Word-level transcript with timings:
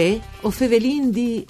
Uè, 0.00 0.18
o 0.40 0.50
fevelin 0.50 1.10
di... 1.10 1.44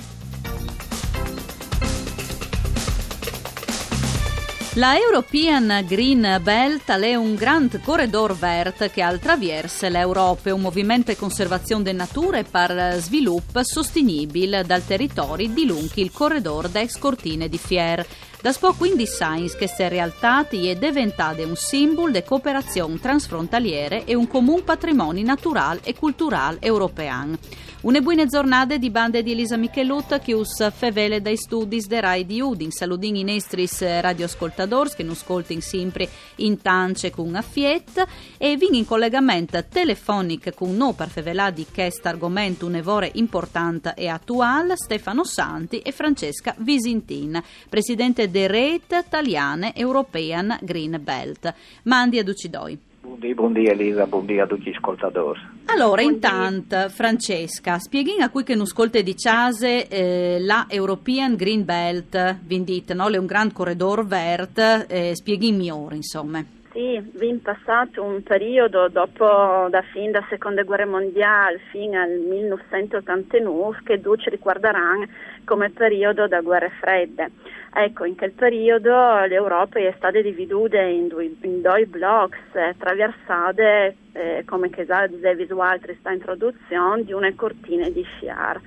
La 4.74 4.96
European 4.96 5.84
Green 5.86 6.40
Belt 6.42 6.90
è 6.90 7.14
un 7.14 7.36
grand 7.36 7.80
corridor 7.80 8.36
vert 8.36 8.90
che 8.90 9.02
attraversa 9.02 9.88
l'Europa, 9.88 10.52
un 10.52 10.62
movimento 10.62 11.12
di 11.12 11.16
conservazione 11.16 11.84
della 11.84 11.98
natura 11.98 12.38
e 12.38 12.44
per 12.44 12.96
sviluppo 12.98 13.62
sostenibile 13.62 14.64
dal 14.64 14.84
territorio 14.84 15.48
di 15.48 15.66
lungo 15.66 15.92
il 15.94 16.10
corridor 16.10 16.68
da 16.68 16.80
Escortine 16.80 17.48
di 17.48 17.58
Fier. 17.58 18.04
Da 18.42 18.52
spo 18.52 18.72
quindi 18.72 19.04
Science 19.04 19.54
che 19.54 19.68
si 19.68 19.82
è 19.82 19.90
realtati 19.90 20.70
e 20.70 20.78
diventate 20.78 21.44
un 21.44 21.56
simbolo 21.56 22.10
di 22.10 22.22
cooperazione 22.22 22.98
transfrontaliere 22.98 24.06
e 24.06 24.14
un 24.14 24.26
comune 24.26 24.62
patrimonio 24.62 25.22
naturale 25.22 25.80
e 25.84 25.94
culturale 25.94 26.56
europeo. 26.60 27.36
Une 27.82 28.02
buone 28.02 28.26
giornate 28.26 28.78
di 28.78 28.90
bande 28.90 29.22
di 29.22 29.32
Elisa 29.32 29.56
Michelut 29.56 30.20
che 30.20 30.34
us 30.34 30.70
fevele 30.70 31.22
dai 31.22 31.38
studi 31.38 31.82
de 31.86 32.00
Rai 32.00 32.26
di 32.26 32.38
Udin. 32.38 32.70
Saludin 32.70 33.16
in 33.16 33.30
estris 33.30 33.80
radioascoltadors 33.80 34.94
che 34.94 35.02
non 35.02 35.14
ascoltin 35.14 35.62
sempre 35.62 36.06
in 36.36 36.60
tance 36.60 37.08
con 37.08 37.34
affiet 37.34 38.04
e 38.36 38.56
vin 38.58 38.74
in 38.74 38.84
collegamento 38.84 39.64
telefonico 39.66 40.50
con 40.52 40.76
no 40.76 40.92
per 40.92 41.08
fevelà 41.08 41.50
di 41.50 41.64
questo 41.72 42.08
argomento 42.08 42.66
un 42.66 42.74
evore 42.74 43.10
importante 43.14 43.94
e 43.96 44.08
attuale 44.08 44.76
Stefano 44.76 45.24
Santi 45.24 45.78
e 45.78 45.92
Francesca 45.92 46.54
Visintin, 46.58 47.42
presidente 47.70 48.29
de 48.30 48.48
Rete 48.48 49.02
Italiane 49.06 49.72
European 49.74 50.58
Green 50.60 51.00
Belt. 51.02 51.54
Mandi 51.84 52.18
ad 52.18 52.28
Ucidoi. 52.28 52.78
Buondì, 53.02 53.34
buondì 53.34 53.64
Elisa, 53.66 54.06
buondì 54.06 54.38
a 54.38 54.46
tutti 54.46 54.70
gli 54.70 54.74
ascoltatori. 54.74 55.40
Allora, 55.66 56.02
intanto, 56.02 56.88
Francesca, 56.90 57.78
spieghi 57.78 58.20
a 58.20 58.30
cui 58.30 58.44
che 58.44 58.54
non 58.54 58.64
ascolta 58.64 59.00
di 59.00 59.16
Ciase 59.16 59.88
eh, 59.88 60.38
la 60.40 60.66
European 60.68 61.34
Green 61.34 61.64
Belt, 61.64 62.38
vi 62.44 62.62
dite, 62.62 62.94
no? 62.94 63.08
È 63.08 63.16
un 63.16 63.26
gran 63.26 63.52
corridor 63.52 64.06
vert, 64.06 64.86
eh, 64.88 65.14
spieghi 65.14 65.50
migliore, 65.50 65.96
insomma. 65.96 66.44
Sì, 66.72 67.02
in 67.18 67.42
passato 67.42 68.00
un 68.00 68.22
periodo 68.22 68.86
dopo 68.86 69.66
da 69.68 69.82
fin 69.90 70.12
da 70.12 70.24
seconda 70.28 70.62
guerra 70.62 70.86
mondiale 70.86 71.58
fino 71.72 72.00
al 72.00 72.12
1989 72.12 73.80
che 73.82 74.00
ci 74.18 74.30
riguarderanno 74.30 75.08
come 75.44 75.70
periodo 75.70 76.28
da 76.28 76.40
guerre 76.40 76.70
fredde. 76.78 77.32
Ecco, 77.74 78.04
in 78.04 78.14
quel 78.14 78.30
periodo 78.30 79.24
l'Europa 79.26 79.80
è 79.80 79.92
stata 79.96 80.20
dividuta 80.20 80.80
in 80.80 81.08
due, 81.08 81.32
in 81.40 81.60
due 81.60 81.86
blocchi, 81.86 82.38
eh, 82.52 82.60
attraversate, 82.62 83.96
eh, 84.12 84.44
come 84.46 84.70
già 84.70 85.08
dicevi 85.08 85.46
su 85.48 85.58
altre 85.58 85.96
sta 85.98 86.12
introduzione, 86.12 87.02
di 87.02 87.12
una 87.12 87.32
cortina 87.34 87.88
di 87.88 88.06
fiar. 88.20 88.60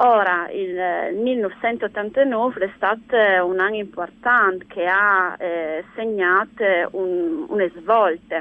Ora, 0.00 0.48
il 0.52 1.16
1989 1.16 2.66
è 2.66 2.70
stato 2.76 3.16
un 3.16 3.58
anno 3.58 3.74
importante 3.74 4.64
che 4.68 4.86
ha 4.86 5.34
eh, 5.36 5.84
segnato 5.96 6.62
un, 6.92 7.46
una 7.48 7.68
svolta. 7.74 8.40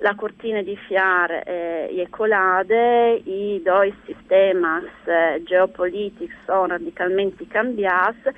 La 0.00 0.14
cortina 0.14 0.60
di 0.60 0.76
fiar 0.76 1.44
eh, 1.46 1.88
è 1.88 2.08
colade, 2.10 3.22
i 3.24 3.58
due 3.64 3.94
sistemi 4.04 4.86
eh, 5.06 5.42
geopolitici 5.44 6.30
sono 6.44 6.66
radicalmente 6.66 7.46
cambiati 7.46 8.28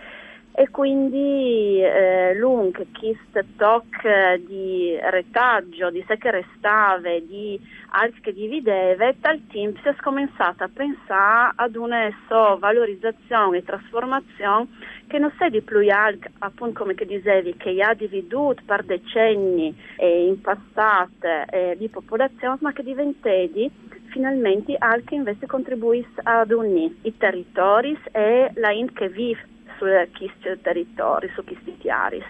e 0.61 0.69
quindi 0.69 1.81
eh, 1.83 2.35
l'UNC, 2.35 2.85
questo 2.93 3.43
toc 3.57 4.37
di 4.47 4.95
retaggio, 5.01 5.89
di 5.89 6.05
sé 6.07 6.19
che 6.19 6.31
restave, 6.31 7.27
di 7.27 7.59
altri 7.93 8.21
che 8.21 8.35
divideva, 8.35 9.11
tal 9.23 9.41
tempo 9.51 9.81
si 9.81 9.89
è 9.89 9.97
cominciato 10.03 10.63
a 10.63 10.69
pensare 10.71 11.53
ad 11.55 11.77
una 11.77 12.11
sua 12.27 12.59
valorizzazione 12.61 13.57
e 13.57 13.65
trasformazione 13.65 14.67
che 15.07 15.19
non 15.19 15.33
sia 15.39 15.49
di 15.49 15.63
più 15.63 15.79
alc, 15.91 16.29
appunto 16.41 16.81
come 16.81 16.93
che 16.93 17.07
dicevi, 17.07 17.57
che 17.57 17.81
ha 17.81 17.95
dividuto 17.95 18.61
per 18.67 18.83
decenni 18.85 19.75
eh, 19.97 20.27
in 20.27 20.43
passato 20.43 21.27
eh, 21.53 21.75
di 21.79 21.89
popolazione, 21.89 22.59
ma 22.61 22.75
che 22.75 22.83
diventati 22.83 23.71
finalmente 24.11 24.77
alc 24.77 25.05
che 25.05 25.15
invece 25.15 25.47
contribuisce 25.47 26.21
ad 26.23 26.51
unire 26.51 26.97
i 27.03 27.17
territori 27.17 27.99
e 28.13 28.51
la 28.57 28.73
int 28.73 28.93
che 28.93 29.09
vive 29.09 29.50
su 29.81 29.87
questi 30.17 30.61
territori, 30.61 31.31
su 31.35 31.43
questi 31.43 31.77
chiaris. 31.79 32.25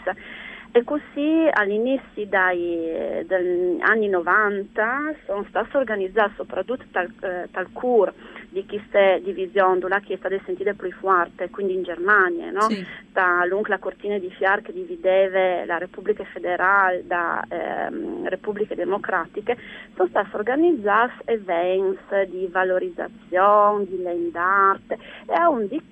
E 0.72 0.84
così 0.84 1.48
all'inizio 1.50 2.24
degli 2.26 3.80
anni 3.80 4.08
90 4.08 5.14
sono 5.26 5.44
state 5.48 5.76
organizzate 5.76 6.34
soprattutto 6.36 6.84
tal, 6.92 7.12
eh, 7.22 7.48
tal 7.50 7.72
cur 7.72 8.12
di 8.50 8.64
questa 8.66 9.18
divisione, 9.18 9.80
là 9.88 9.98
che 9.98 10.14
è 10.14 10.16
stata 10.16 10.38
sentita 10.44 10.72
più 10.74 10.92
forte, 10.92 11.50
quindi 11.50 11.74
in 11.74 11.82
Germania, 11.82 12.50
no? 12.52 12.68
Sì. 12.68 12.86
da 13.12 13.44
la 13.66 13.78
cortina 13.78 14.18
di 14.18 14.30
fiar 14.30 14.62
che 14.62 14.72
divideva 14.72 15.64
la 15.64 15.78
Repubblica 15.78 16.22
Federale 16.24 17.04
da 17.04 17.44
ehm, 17.48 18.28
Repubbliche 18.28 18.76
Democratiche, 18.76 19.56
sono 19.96 20.08
state 20.08 20.36
organizzate 20.36 21.22
eventi 21.24 21.98
di 22.28 22.46
valorizzazione, 22.46 23.86
di 23.86 24.02
land 24.02 24.36
art 24.36 24.92
e 24.92 25.32
a 25.32 25.48
un 25.48 25.66
di 25.66 25.82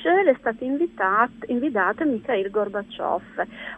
questi 0.00 0.28
è 0.28 0.36
stato 0.38 0.64
invitato, 0.64 1.44
invitato 1.46 2.04
Mikhail 2.04 2.48
Gorbaciov, 2.50 3.22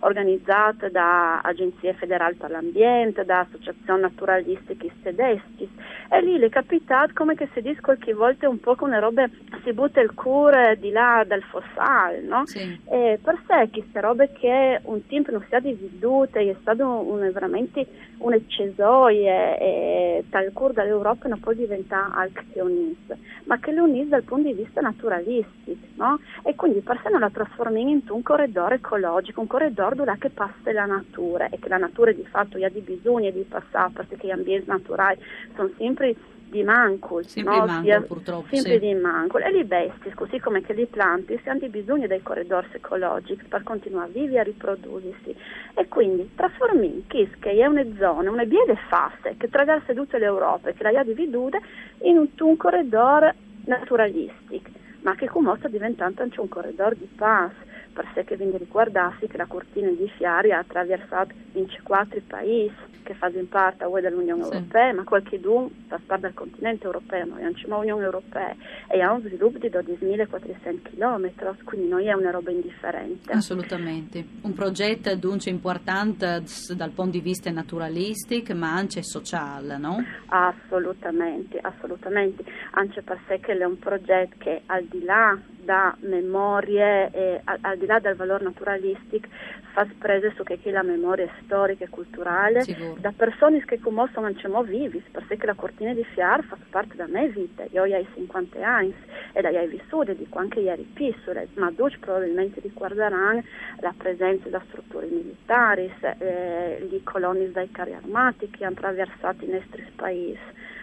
organizzato 0.01 0.89
da 0.91 1.41
Agenzie 1.41 1.95
Federali 1.95 2.35
per 2.35 2.51
l'Ambiente, 2.51 3.25
da 3.25 3.41
Associazioni 3.41 4.03
Naturalistiche 4.03 4.91
Tedeschi 5.03 5.69
e 6.13 6.21
lì 6.23 6.39
le 6.39 6.47
è 6.47 6.49
capitato 6.49 7.13
come 7.15 7.37
che 7.37 7.49
si 7.55 7.63
dice 7.63 7.81
qualche 7.81 8.13
volta 8.13 8.49
un 8.49 8.59
po' 8.59 8.75
come 8.75 8.99
robe 8.99 9.31
si 9.63 9.73
butta 9.73 10.01
il 10.01 10.13
cuore 10.13 10.77
di 10.81 10.91
là 10.91 11.23
dal 11.25 11.43
fossale, 11.43 12.21
no? 12.21 12.45
Sì. 12.47 12.81
E 12.91 13.21
per 13.23 13.41
sé 13.47 13.69
queste 13.71 14.01
robe 14.01 14.33
che 14.33 14.81
un 14.83 15.07
tempo 15.07 15.31
non 15.31 15.45
si 15.49 15.55
è 15.55 15.61
dividute, 15.61 16.41
è 16.41 16.57
stato 16.61 16.85
un, 16.85 17.31
veramente 17.33 17.87
un 18.19 18.33
eccesoie 18.33 19.59
e 19.61 20.25
tal 20.31 20.51
cur 20.53 20.73
dall'Europa 20.73 21.29
non 21.29 21.39
può 21.39 21.53
diventare 21.53 22.11
anche 22.13 22.61
unisse, 22.61 23.17
ma 23.45 23.59
che 23.61 23.71
le 23.71 23.81
unisse 23.81 24.09
dal 24.09 24.25
punto 24.25 24.49
di 24.49 24.55
vista 24.55 24.81
naturalistico, 24.81 25.87
no? 25.95 26.10
E 26.43 26.55
quindi 26.55 26.81
per 26.81 27.01
sé 27.03 27.11
non 27.11 27.21
la 27.21 27.31
trasformiamo 27.31 27.91
in 27.91 28.03
un 28.09 28.23
corridore 28.23 28.77
ecologico, 28.77 29.41
un 29.41 29.47
corridore 29.47 29.95
dove 29.95 30.17
che 30.19 30.31
passa 30.31 30.73
la 30.73 30.87
natura 30.87 31.49
e 31.49 31.59
che 31.59 31.69
la 31.69 31.77
natura 31.79 32.13
di 32.13 32.25
fatto 32.25 32.57
ha 32.63 32.69
di 32.69 32.81
bisogno 32.81 33.31
di 33.31 33.45
passare 33.49 33.93
perché 33.93 34.27
gli 34.27 34.31
ambienti 34.31 34.69
naturali 34.69 35.19
sono 35.55 35.71
sempre 35.77 36.15
di 36.51 36.63
mancul, 36.65 37.25
Sempre 37.25 37.57
no? 37.57 37.67
di 37.67 37.85
Sia- 37.85 38.01
purtroppo, 38.01 38.49
sempre 38.51 38.73
sì. 38.73 38.79
di 38.81 38.95
mancul. 38.95 39.43
E 39.43 39.53
le 39.53 39.65
bestie, 39.65 40.13
così 40.15 40.39
come 40.41 40.61
che 40.63 40.73
le 40.75 40.87
planti, 40.87 41.39
si 41.43 41.49
hanno 41.49 41.69
bisogno 41.69 42.07
dei 42.09 42.23
corridori 42.23 42.67
ecologici 42.73 43.45
per 43.49 43.63
continuare 43.63 44.09
a 44.09 44.13
vivere 44.13 44.35
e 44.35 44.39
a 44.41 44.43
riprodursi. 44.43 45.35
E 45.75 45.89
quindi 45.89 46.31
trasformiamo 46.35 47.03
Kis, 47.07 47.31
che 47.39 47.53
è 47.53 47.67
una 47.67 47.85
zona, 47.99 48.31
una 48.31 48.45
biede 48.45 48.77
fasse 48.89 49.37
che 49.39 49.47
attraversa 49.47 49.95
tutta 49.95 50.19
l'Europa 50.19 50.69
e 50.71 50.75
che 50.75 50.83
la 50.83 50.99
ha 50.99 51.05
dividuta 51.05 51.59
in 52.03 52.19
un, 52.19 52.29
un 52.37 52.57
corridore 52.57 53.35
naturalistico, 53.67 54.71
ma 55.03 55.15
che 55.15 55.29
come 55.29 55.55
sta 55.57 55.69
diventando 55.69 56.23
anche 56.23 56.41
un 56.41 56.49
corridore 56.49 56.97
di 56.97 57.09
pass 57.15 57.53
per 58.01 58.11
sé 58.15 58.25
che 58.25 58.37
quindi 58.37 58.57
riguardassi 58.57 59.27
che 59.27 59.37
la 59.37 59.45
cortina 59.45 59.91
di 59.91 60.09
fiari 60.17 60.53
ha 60.53 60.59
attraversato 60.59 61.35
24 61.53 62.21
paesi 62.27 62.89
che 63.03 63.15
fanno 63.15 63.43
parte 63.49 63.85
dell'Unione 64.01 64.45
Sì. 64.45 64.53
Europea, 64.53 64.95
ma 64.95 65.05
qualche 65.05 65.41
dun 65.41 65.69
fa 65.89 66.01
parte 66.05 66.27
del 66.27 66.35
continente 66.35 66.85
europeo, 66.87 67.27
noi 67.27 67.43
non 67.43 67.55
siamo 67.57 67.79
Unione 67.79 68.05
Europea 68.05 68.55
e 68.89 69.01
ha 69.01 69.13
un 69.13 69.21
sviluppo 69.21 69.59
di 69.59 69.69
12.400 69.69 70.83
km, 70.83 71.57
quindi 71.65 71.89
non 71.89 72.01
è 72.07 72.13
una 72.13 72.31
roba 72.31 72.51
indifferente. 72.51 73.33
Assolutamente. 73.33 74.25
Un 74.43 74.55
progetto 74.55 75.15
dunque 75.17 75.51
importante 75.51 76.43
dal 76.77 76.91
punto 76.91 77.11
di 77.11 77.21
vista 77.21 77.51
naturalistico 77.51 78.55
ma 78.55 78.75
anche 78.75 79.03
sociale, 79.03 79.77
no? 79.77 80.03
Assolutamente, 80.27 81.59
assolutamente, 81.61 82.45
anche 82.73 83.03
per 83.03 83.19
sé 83.27 83.41
che 83.41 83.53
è 83.57 83.65
un 83.65 83.79
progetto 83.79 84.37
che 84.39 84.63
al 84.67 84.85
di 84.85 85.03
là 85.03 85.37
da 85.63 85.97
memorie 86.01 87.11
e 87.13 87.41
al, 87.45 87.59
al 87.61 87.79
di 87.79 87.87
là 87.87 87.99
del 87.99 88.17
valore 88.17 88.45
naturalistico 88.45 89.29
fa 89.73 89.87
prese 89.99 90.33
su 90.35 90.43
che 90.43 90.59
è 90.61 90.71
la 90.71 90.83
memoria 90.83 91.29
storica 91.43 91.85
e 91.85 91.89
culturale 91.89 92.63
Sicuro. 92.63 92.97
da 92.99 93.13
persone 93.17 93.65
che 93.65 93.79
come 93.79 94.09
sono 94.13 94.33
mo 94.49 94.63
vivi, 94.63 95.03
per 95.11 95.25
sé 95.29 95.37
che 95.37 95.47
la 95.47 95.55
cortina 95.55 95.93
di 95.93 96.05
fiar 96.05 96.43
fa 96.45 96.57
parte 96.71 96.97
da 96.97 97.07
me 97.07 97.29
vita, 97.29 97.65
io 97.71 97.85
ho 97.85 98.07
50 98.15 98.67
anni 98.67 98.95
e 99.33 99.41
da 99.41 99.49
hai 99.49 99.69
vissuto, 99.69 100.13
dico 100.13 100.39
anche 100.39 100.61
ieri 100.61 100.83
pissole, 100.83 101.49
ma 101.55 101.71
tutti 101.75 101.99
probabilmente 101.99 102.61
ricorderanno 102.61 103.43
la 103.81 103.95
presenza 103.97 104.49
da 104.49 104.61
strutture 104.69 105.07
militari, 105.07 105.93
eh, 106.19 106.87
di 106.89 107.03
coloni 107.03 107.51
dai 107.51 107.71
carri 107.71 107.95
armati 107.95 108.51
che 108.51 108.65
hanno 108.65 108.75
attraversato 108.75 109.45
i 109.45 109.49
nostri 109.49 109.85
paesi. 109.95 110.39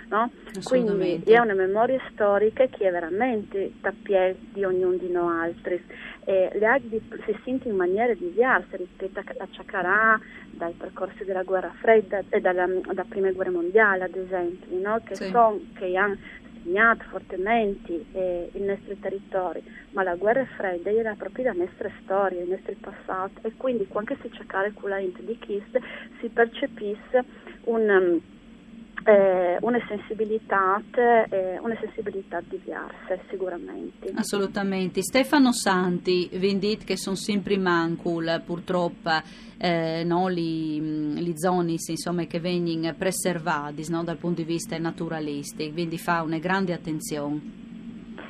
No? 0.10 0.32
Quindi 0.64 1.22
è 1.26 1.38
una 1.40 1.54
memoria 1.54 2.00
storica 2.12 2.66
che 2.68 2.88
è 2.88 2.92
veramente 2.92 3.74
tappiè 3.82 4.36
di 4.54 4.64
ognuno 4.64 4.96
di 4.96 5.10
noi 5.10 5.50
altri. 5.50 5.84
E 6.24 6.50
le 6.54 6.66
Agdi 6.66 7.02
si 7.26 7.38
sentono 7.44 7.72
in 7.72 7.78
maniera 7.78 8.14
diverse 8.14 8.78
rispetto 8.78 9.20
a 9.20 9.48
Ciacarà, 9.52 10.20
dai 10.52 10.74
percorsi 10.74 11.24
della 11.26 11.44
guerra 11.44 11.74
fredda 11.80 12.24
e 12.30 12.40
dalla, 12.40 12.68
da 12.94 13.04
prima 13.04 13.32
guerra 13.32 13.52
mondiale, 13.52 14.06
ad 14.06 14.16
esempio, 14.16 14.78
no? 14.80 15.02
che, 15.04 15.16
Sì. 15.16 15.30
son, 15.30 15.74
che 15.74 15.96
hanno 15.96 16.18
segnato 16.64 17.04
fortemente 17.10 18.06
eh, 18.12 18.50
i 18.54 18.62
nostri 18.62 19.00
territori, 19.00 19.64
ma 19.92 20.04
la 20.04 20.16
guerra 20.16 20.46
fredda 20.58 20.90
era 20.90 21.16
proprio 21.16 21.46
la 21.46 21.54
nostra 21.54 21.90
storia, 22.04 22.42
il 22.42 22.50
nostro 22.50 22.74
passato 22.80 23.40
e 23.44 23.54
quindi 23.56 23.88
quando 23.88 24.16
si 24.22 24.30
cerca 24.32 24.62
calcolare 24.62 25.10
di 25.20 25.38
Kist 25.40 25.80
si 26.20 26.30
percepisse 26.30 27.24
un... 27.66 27.90
Um, 27.90 28.22
eh, 29.08 29.58
una 29.62 29.80
sensibilità, 29.88 30.82
eh, 31.30 31.58
una 31.62 31.78
sensibilità 31.80 32.42
diversa 32.42 33.18
sicuramente. 33.30 34.12
Assolutamente. 34.14 35.02
Stefano 35.02 35.54
Santi, 35.54 36.30
vendit 36.34 36.84
che 36.84 36.98
sono 36.98 37.16
sempre 37.16 37.58
mancul 37.58 38.42
purtroppo 38.46 39.12
eh, 39.60 40.04
no, 40.04 40.28
li, 40.28 41.14
li 41.14 41.38
zoni 41.38 41.78
insomma, 41.88 42.26
che 42.26 42.42
vengono 42.42 42.94
preservati 42.98 43.90
no, 43.90 44.04
dal 44.04 44.18
punto 44.18 44.42
di 44.42 44.48
vista 44.48 44.78
naturalistico, 44.78 45.72
quindi 45.72 45.98
fa 45.98 46.22
una 46.22 46.40
grande 46.40 46.74
attenzione. 46.74 47.66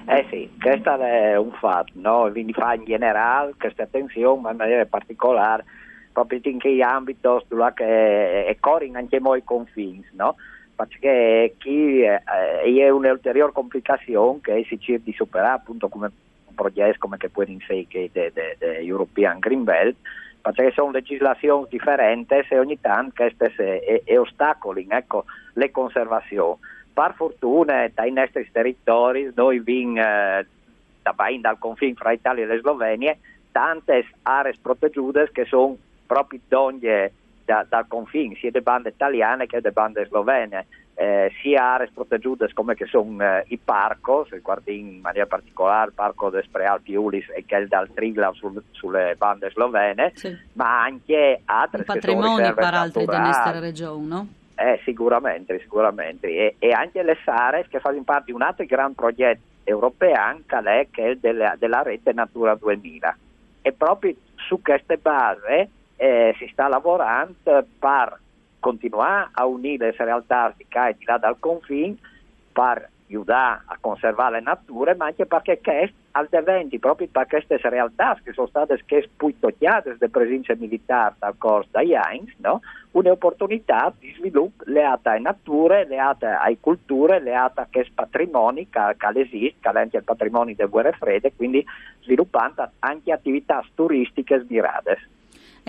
Eh 0.09 0.27
sì, 0.29 0.47
questo 0.61 0.95
è 1.01 1.37
un 1.37 1.53
fatto, 1.53 1.93
no? 1.95 2.29
quindi 2.31 2.53
fa 2.53 2.75
in 2.75 2.85
generale 2.85 3.55
questa 3.57 3.83
attenzione, 3.83 4.41
ma 4.41 4.51
in 4.51 4.57
maniera 4.57 4.85
particolare 4.85 5.65
proprio 6.13 6.39
in 6.43 6.59
che 6.59 6.79
ambito 6.81 7.43
che 7.73 8.45
è 8.45 8.57
corri 8.59 8.91
anche 8.93 9.19
noi 9.19 9.43
confini, 9.43 10.05
no? 10.13 10.35
Perché 10.77 11.55
qui 11.59 12.03
eh, 12.03 12.21
è 12.21 12.89
un'ulteriore 12.89 13.51
complicazione 13.51 14.39
che 14.41 14.63
si 14.69 14.79
cerca 14.79 15.01
di 15.05 15.13
superare 15.13 15.55
appunto 15.55 15.89
come 15.89 16.11
un 16.47 16.53
progetto 16.53 16.99
come 16.99 17.17
che 17.17 17.29
può 17.29 17.41
essere 17.41 17.87
che 17.87 18.11
de, 18.13 18.31
European 18.81 19.39
Green 19.39 19.63
Belt 19.63 19.95
perché 20.39 20.71
sono 20.71 20.91
legislazioni 20.91 21.65
differenti 21.67 22.35
e 22.47 22.59
ogni 22.59 22.79
tanto 22.79 23.15
queste 23.15 24.03
ostacolano 24.17 24.85
ecco, 24.91 25.25
le 25.53 25.71
conservazioni. 25.71 26.59
Per 26.93 27.13
fortuna 27.15 27.89
dai 27.93 28.11
nostri 28.11 28.47
territori 28.51 29.31
noi 29.35 29.57
abbiamo 29.57 29.99
eh, 29.99 31.39
dal 31.41 31.57
confine 31.57 31.95
fra 31.95 32.11
Italia 32.11 32.47
e 32.47 32.59
Slovenia 32.59 33.17
tante 33.51 34.05
aree 34.21 34.55
proteggute 34.61 35.29
che 35.33 35.45
sono 35.45 35.75
proprio 36.05 36.39
donne 36.47 37.11
da, 37.47 37.65
dal 37.67 37.87
confine 37.87 38.35
sia 38.35 38.51
delle 38.51 38.61
bande 38.63 38.89
italiane 38.89 39.45
che 39.45 39.61
delle 39.61 39.71
bande 39.71 40.05
slovene, 40.05 40.67
eh, 40.95 41.31
sia 41.41 41.75
aree 41.75 41.89
proteggute 41.93 42.51
come 42.53 42.75
che 42.75 42.85
sono 42.87 43.23
eh, 43.23 43.45
i 43.47 43.57
parcos, 43.57 44.29
in 44.65 44.99
maniera 44.99 45.27
particolare 45.27 45.87
il 45.87 45.93
parco 45.93 46.29
del 46.29 46.43
Sprealpi 46.43 46.95
Ulis 46.95 47.29
e 47.33 47.45
che 47.45 47.55
è 47.55 47.65
dal 47.65 47.89
Triglav 47.93 48.33
sul, 48.33 48.61
sulle 48.71 49.15
bande 49.17 49.49
slovene, 49.51 50.11
sì. 50.15 50.35
ma 50.53 50.81
anche 50.81 51.41
altre 51.45 51.85
sono 51.85 51.99
patrimonio 51.99 52.53
per 52.53 52.73
altri 52.73 53.05
della 53.05 53.19
nostra 53.19 53.59
regione, 53.59 54.07
no? 54.07 54.27
Eh, 54.55 54.81
sicuramente, 54.83 55.59
sicuramente. 55.61 56.27
E, 56.27 56.55
e, 56.59 56.71
anche 56.71 57.03
le 57.03 57.17
SARES 57.23 57.67
che 57.69 57.79
fanno 57.79 58.01
parte 58.03 58.25
di 58.25 58.31
un 58.31 58.41
altro 58.41 58.65
grande 58.65 58.95
progetto 58.95 59.41
europeo 59.63 60.15
che 60.89 61.11
è 61.11 61.15
della, 61.15 61.55
della 61.57 61.83
rete 61.83 62.11
Natura 62.11 62.55
2000. 62.55 63.17
E 63.61 63.71
proprio 63.71 64.15
su 64.35 64.59
queste 64.61 64.97
basi 64.97 65.75
eh, 65.97 66.33
si 66.37 66.47
sta 66.51 66.67
lavorando 66.67 67.65
per 67.77 68.19
continuare 68.59 69.29
a 69.33 69.45
unire 69.45 69.91
le 69.97 70.05
realtà 70.05 70.53
che 70.55 70.95
di 70.97 71.05
là 71.05 71.17
dal 71.17 71.37
confine 71.39 71.95
per 72.51 72.89
aiutare 73.07 73.61
a 73.65 73.77
conservare 73.79 74.37
le 74.37 74.41
nature, 74.41 74.95
ma 74.95 75.05
anche 75.05 75.25
perché 75.25 75.59
questi 75.61 75.95
al 76.11 76.27
eventi, 76.31 76.79
proprio 76.79 77.07
per 77.11 77.27
queste 77.27 77.57
realtà 77.61 78.17
che 78.23 78.33
sono 78.33 78.47
state 78.47 78.83
spuitocchiate 78.83 79.97
da 79.99 80.07
presenza 80.07 80.55
militare 80.55 81.15
dal 81.19 81.35
corso 81.37 81.69
da 81.71 81.81
Heinz, 81.81 82.33
no? 82.37 82.61
un'opportunità 82.91 83.93
di 83.99 84.11
sviluppo 84.17 84.63
legata 84.65 85.11
alle 85.11 85.19
nature, 85.19 85.85
legata 85.87 86.41
alle 86.41 86.57
culture, 86.59 87.19
legata 87.19 87.61
a 87.61 87.67
questi 87.71 87.91
patrimoni 87.93 88.67
che, 88.67 88.95
che 88.97 89.19
esistono, 89.19 89.73
che 89.73 89.79
anche 89.79 89.97
il 89.97 90.03
patrimonio 90.03 90.55
delle 90.55 90.69
guerre 90.69 90.93
fredde, 90.93 91.33
quindi 91.35 91.63
sviluppando 92.01 92.67
anche 92.79 93.11
attività 93.11 93.63
turistiche 93.75 94.39
smirate. 94.39 94.97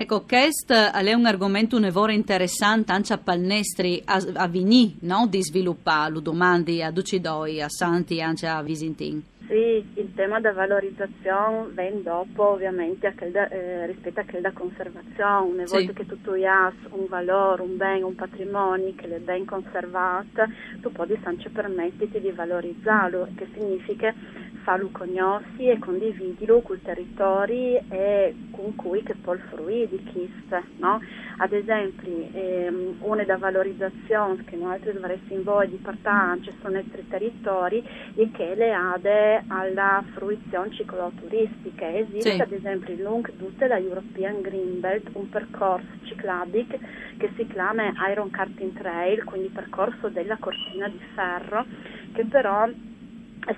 Ecco, 0.01 0.21
questo 0.21 0.73
è 0.73 1.11
un 1.11 1.25
argomento 1.25 1.75
un'evore 1.75 2.13
interessante 2.13 2.93
anche 2.93 3.11
a 3.11 3.17
Palnestri 3.17 4.01
a, 4.05 4.23
a 4.35 4.47
Vigny, 4.47 4.95
no? 5.01 5.27
di 5.27 5.43
sviluppare, 5.43 6.09
lo 6.09 6.21
domandi 6.21 6.81
a 6.81 6.89
Ducidoi, 6.89 7.61
a 7.61 7.67
Santi 7.67 8.21
anche 8.21 8.47
a 8.47 8.61
Visintin. 8.61 9.21
Sì, 9.49 9.83
il 9.95 10.13
tema 10.13 10.39
della 10.39 10.53
valorizzazione 10.53 11.69
viene 11.71 12.03
dopo 12.03 12.49
ovviamente 12.49 13.07
a 13.07 13.13
da, 13.31 13.49
eh, 13.49 13.87
rispetto 13.87 14.19
a 14.19 14.23
quella 14.23 14.49
da 14.49 14.55
conservazione, 14.55 15.53
una 15.53 15.63
volta 15.65 15.91
sì. 15.91 15.93
che 15.93 16.05
tu 16.05 16.29
hai 16.29 16.73
un 16.91 17.07
valore, 17.07 17.63
un 17.63 17.75
bene, 17.75 18.03
un 18.03 18.13
patrimonio 18.13 18.93
che 18.95 19.07
è 19.07 19.19
ben 19.19 19.45
conservato, 19.45 20.43
tu 20.81 20.91
puoi 20.91 21.17
anche 21.23 21.49
permetterti 21.49 22.19
di 22.19 22.29
valorizzarlo, 22.29 23.29
che 23.35 23.47
significa 23.55 24.13
farlo 24.61 24.89
conosci 24.91 25.67
e 25.67 25.79
condividilo 25.79 26.61
con 26.61 26.75
i 26.75 26.81
territori 26.83 27.81
e 27.89 28.35
con 28.51 28.75
cui 28.75 29.01
che 29.01 29.15
può 29.15 29.35
fruire 29.49 29.89
di 29.89 30.03
KISS. 30.03 30.61
No? 30.77 31.01
Ad 31.37 31.53
esempio, 31.53 32.11
ehm, 32.33 32.97
una 32.99 33.23
da 33.23 33.37
valorizzazione 33.37 34.43
che 34.43 34.55
noi 34.55 34.79
dovremmo 34.79 35.17
in 35.29 35.43
voi 35.43 35.69
di 35.69 35.77
portare 35.77 36.39
sono 36.61 36.77
i 36.77 37.07
territori 37.09 37.83
e 38.15 38.29
che 38.31 38.53
le 38.55 38.73
ade 38.73 39.38
alla 39.47 40.03
fruizione 40.13 40.71
cicloturistica. 40.71 41.89
Esiste 41.89 42.31
sì. 42.31 42.41
ad 42.41 42.51
esempio 42.51 42.93
in 42.93 43.01
lungo 43.01 43.31
tutta 43.37 43.67
la 43.67 43.77
European 43.77 44.41
Green 44.41 44.79
Belt 44.79 45.09
un 45.13 45.29
percorso 45.29 45.87
ciclabic 46.03 46.77
che 47.17 47.31
si 47.35 47.47
chiama 47.47 47.91
Iron 48.11 48.29
Karting 48.29 48.73
Trail, 48.73 49.23
quindi 49.23 49.49
percorso 49.49 50.09
della 50.09 50.37
cortina 50.37 50.87
di 50.87 50.99
ferro, 51.13 51.65
che 52.13 52.25
però 52.25 52.67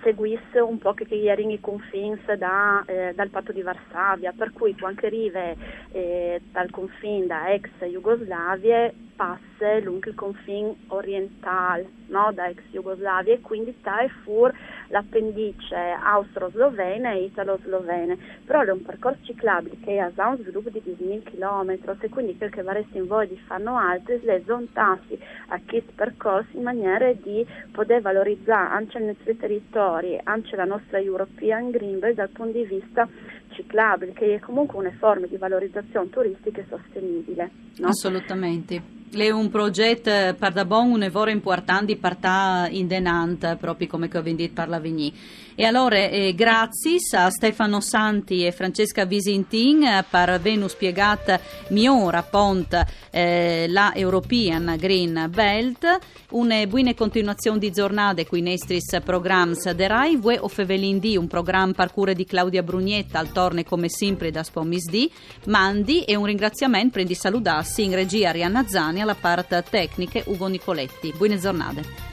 seguisse 0.04 0.60
un 0.60 0.78
po' 0.78 0.94
che 0.94 1.06
ieri 1.14 1.52
i 1.52 1.60
confini 1.60 2.18
da, 2.38 2.84
eh, 2.86 3.14
dal 3.16 3.30
patto 3.30 3.52
di 3.52 3.62
Varsavia, 3.62 4.34
per 4.36 4.52
cui 4.52 4.76
quando 4.78 5.06
arriva 5.06 5.54
eh, 5.92 6.42
dal 6.52 6.70
confine 6.70 7.26
da 7.26 7.52
ex 7.52 7.70
Jugoslavia 7.86 8.92
passa 9.22 9.78
lungo 9.84 10.10
il 10.10 10.16
confine 10.16 10.76
orientale 10.88 11.88
no, 12.08 12.32
da 12.34 12.48
ex 12.48 12.60
Jugoslavia 12.72 13.36
e 13.36 13.42
quindi 13.42 13.76
sta 13.80 14.00
e 14.00 14.10
fur 14.24 14.52
l'appendice 14.88 15.76
austro-slovena 15.76 17.12
e 17.12 17.26
italo-slovena. 17.26 18.18
Però 18.44 18.62
è 18.62 18.72
un 18.72 18.82
percorso 18.82 19.20
ciclabile 19.24 19.78
che 19.84 20.00
ha 20.00 20.28
un 20.28 20.38
sviluppo 20.38 20.72
di 20.72 20.82
10.000 20.84 21.22
km 21.24 21.98
e 22.00 22.10
quindi 22.10 22.36
quel 22.36 22.50
che 22.50 22.64
varesse 22.64 22.98
in 22.98 23.06
voi 23.06 23.28
di 23.28 23.38
fanno 23.46 23.78
altri, 23.78 24.20
le 24.24 24.42
zontassi 24.46 25.20
a 25.50 25.62
questo 25.68 25.92
percorso 25.96 26.58
in 26.58 26.64
maniera 26.64 27.14
di 27.14 27.46
poter 27.72 28.02
valorizzare 28.02 28.74
anche 28.74 28.98
i 28.98 29.06
nostri 29.06 29.38
territori, 29.38 30.20
anche 30.24 30.56
la 30.56 30.66
nostra 30.66 31.00
European 31.00 31.70
Green 31.70 32.00
Belt 32.00 32.16
dal 32.16 32.30
punto 32.30 32.58
di 32.58 32.66
vista 32.66 33.08
ciclabile, 33.50 34.14
che 34.14 34.36
è 34.36 34.40
comunque 34.40 34.80
una 34.80 34.94
forma 34.98 35.28
di 35.28 35.38
valorizzazione 35.38 36.10
turistica 36.10 36.64
sostenibile. 36.68 37.52
No? 37.78 37.88
Assolutamente. 37.88 39.00
È 39.14 39.30
un 39.30 39.50
progetto 39.50 40.10
per 40.40 40.54
da 40.54 40.64
bon 40.64 40.92
un 40.92 41.04
evore 41.04 41.32
importante 41.32 41.98
per 41.98 42.18
in 42.70 42.88
denant, 42.88 43.58
proprio 43.58 43.88
come 43.88 44.08
che 44.08 44.18
ho 44.18 44.22
vendito 44.22 44.54
per 44.54 44.70
l'Avigny. 44.70 45.14
E 45.54 45.66
allora 45.66 45.98
eh, 45.98 46.34
grazie 46.34 46.98
a 47.18 47.30
Stefano 47.30 47.82
Santi 47.82 48.46
e 48.46 48.54
Francesca 48.54 49.04
Visintin 49.04 50.06
per 50.10 50.30
averci 50.30 50.70
spiegato 50.70 51.38
migliore 51.68 52.18
appunto 52.18 52.82
eh, 53.12 53.66
la 53.68 53.92
European 53.94 54.76
Green 54.80 55.28
Belt. 55.30 55.86
Una 56.30 56.66
buona 56.66 56.94
continuazione 56.94 57.60
di 57.60 57.70
giornate 57.70 58.26
qui 58.26 58.42
nei 58.42 58.58
nostri 58.58 58.80
programmi 59.04 59.56
de 59.76 59.88
RAI. 59.88 60.16
Vue 60.16 60.40
o 60.40 60.48
Fevelindi, 60.48 61.18
un 61.18 61.28
programma 61.28 61.74
per 61.74 61.92
cura 61.92 62.14
di 62.14 62.24
Claudia 62.24 62.64
Brugnetta, 62.64 63.20
al 63.20 63.34
torne 63.34 63.66
come 63.66 63.90
sempre 63.90 64.32
da 64.32 64.44
Spomisdi. 64.44 65.12
Mandi 65.48 66.04
e 66.04 66.16
un 66.16 66.26
ringraziamento 66.26 66.98
per 66.98 67.06
di 67.06 67.14
salutarsi 67.14 67.84
in 67.84 67.94
regia 67.94 68.30
Arianna 68.30 68.66
Zani 68.66 69.01
alla 69.02 69.16
parte 69.16 69.56
tecniche 69.70 70.24
Ugo 70.28 70.48
Nicoletti. 70.48 71.14
Buone 71.16 71.38
giornate. 71.40 72.11